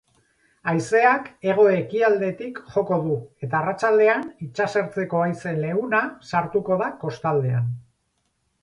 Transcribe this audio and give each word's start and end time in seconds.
Haizeak 0.71 1.27
hego-ekialdetik 1.49 2.57
joko 2.77 2.99
du 3.03 3.19
eta 3.49 3.61
arratsaldean 3.61 4.27
itsasertzeko 4.47 5.23
haize 5.27 5.55
leuna 5.63 6.05
sartuko 6.33 6.81
da 6.85 6.91
kostaldean. 7.07 7.75